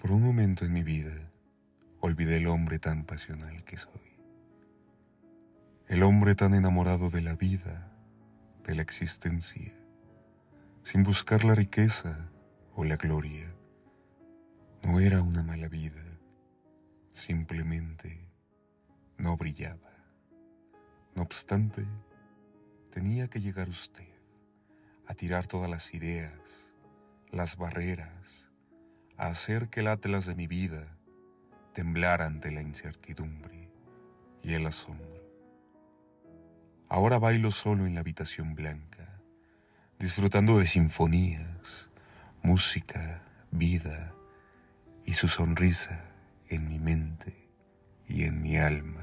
[0.00, 1.12] Por un momento en mi vida
[2.00, 4.16] olvidé el hombre tan pasional que soy.
[5.88, 7.92] El hombre tan enamorado de la vida,
[8.64, 9.74] de la existencia,
[10.82, 12.30] sin buscar la riqueza
[12.74, 13.54] o la gloria.
[14.82, 16.02] No era una mala vida,
[17.12, 18.26] simplemente
[19.18, 19.92] no brillaba.
[21.14, 21.86] No obstante,
[22.90, 24.08] tenía que llegar usted
[25.06, 26.32] a tirar todas las ideas,
[27.30, 28.49] las barreras,
[29.28, 30.96] hacer que el atlas de mi vida
[31.72, 33.68] temblara ante la incertidumbre
[34.42, 35.20] y el asombro.
[36.88, 39.20] Ahora bailo solo en la habitación blanca,
[39.98, 41.90] disfrutando de sinfonías,
[42.42, 44.12] música, vida
[45.04, 46.04] y su sonrisa
[46.48, 47.48] en mi mente
[48.08, 48.99] y en mi alma.